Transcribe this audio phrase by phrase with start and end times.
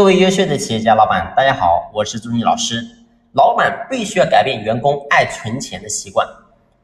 [0.00, 2.82] 各位优秀的企业家老板，大家好，我是朱妮老师。
[3.34, 6.26] 老板必须要改变员工爱存钱的习惯。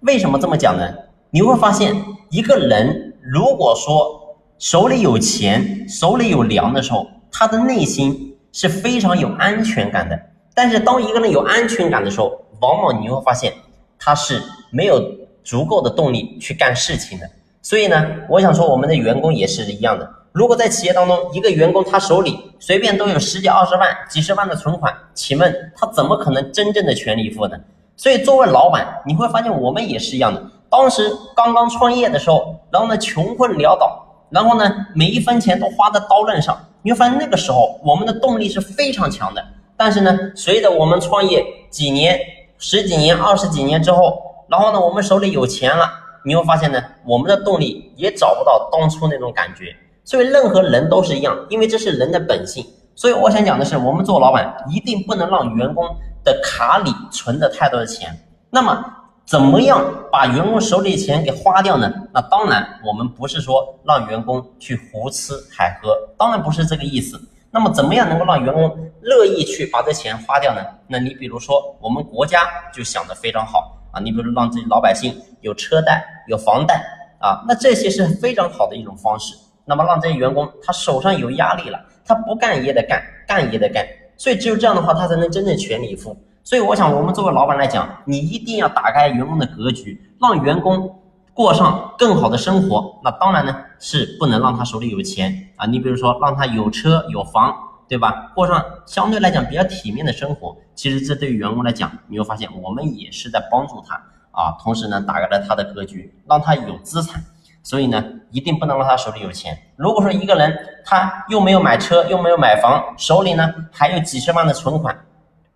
[0.00, 0.86] 为什么这么讲呢？
[1.30, 1.96] 你会发现，
[2.28, 10.20] 一个人如果说手里有钱、手里有粮的时候，他的内心是非常有安全感的。
[10.54, 12.30] 但是，当一个人有安全感的时候，
[12.60, 13.50] 往往你会发现
[13.98, 15.02] 他是没有
[15.42, 17.26] 足够的动力去干事情的。
[17.68, 20.08] 所以呢，我想说，我们的员工也是一样的。
[20.30, 27.56] 如果在企业当中，一个员工他手里随便都有十几二十万、几十万的存款，请问他怎么可能真正的全力以赴呢？
[27.96, 30.40] 所以作为老板，你会发现我们也是一样的。
[30.70, 39.44] 当时刚刚创业的时候，然后呢穷困潦倒，然后呢每一分钱都花在刀刃上，你会发现那个时候我们的动力是非常强的。
[39.76, 42.16] 但是呢，随着我们创业几年、
[42.58, 45.90] 十几年、二十几年之后，然后呢我们手里有钱了，
[46.26, 49.74] 你会发现呢我们的动力也找不到当初那种感觉。
[50.04, 52.64] 所以任何人都是一样，因为这是人的本性。
[52.94, 55.84] 所以我想讲的是，我们做老板一定不能让员工
[56.24, 58.16] 的卡里存着太多的钱。
[58.48, 58.84] 那么，
[59.26, 61.92] 怎么样把员工手里的钱给花掉呢？
[62.14, 67.20] 那当然，我们不是说让员工去胡吃海喝，当然不是这个意思。
[67.50, 70.64] 那么，怎么样能够让员工乐意去把这钱花掉呢？
[70.86, 72.40] 那你比如说，我们国家
[72.72, 76.82] 就想的非常好啊，你比如让这些老百姓有车贷、有房贷
[77.20, 79.34] 啊，那这些是非常好的一种方式。
[79.64, 83.84] 那么让这些员工他手上有压力了，他不干也得干，干也得干，
[84.16, 86.16] 所以只有这样的话，他才能真正全力以赴。
[86.44, 91.02] 所以我想，我们作为老板来讲，你一定要打开员工的格局，让员工
[91.34, 93.00] 过上更好的生活。
[93.02, 95.66] 那当然呢，是不能让他手里有钱啊。
[95.66, 97.52] 你比如说，让他有车有房，
[97.88, 98.30] 对吧？
[98.36, 100.56] 过上相对来讲比较体面的生活。
[100.76, 104.00] 其实这对于员工来讲，你会发现我们也是在帮助他
[104.36, 104.54] 啊。
[104.62, 107.20] 同时呢，打开了他的格局，让他有资产。
[107.62, 109.58] 所以呢，一定不能让他手里有钱。
[109.74, 114.96] 如果说一个人他又没有买车，又没有买房，手里呢还有几十万的存款，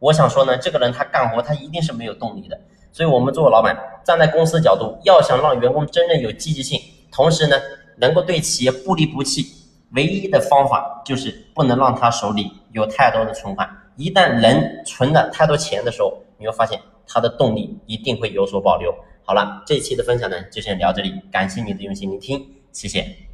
[0.00, 2.58] 我想说呢，这个人他干活他一定是没有动力的。
[2.90, 6.80] 所以，我们作为老板，站在公司角度，要想让员工真正有积极性，
[7.12, 7.56] 同时呢
[7.98, 9.46] 能够对企业不离不弃，
[9.92, 13.70] 唯一的方法就是不能让他手里有太多的存款。
[13.94, 16.80] 一旦人存了太多钱的时候，你会发现
[17.12, 18.94] 它的动力一定会有所保留。
[19.22, 23.29] 好了，这一期的分享呢就先聊这里，感谢你的用心聆听，谢谢。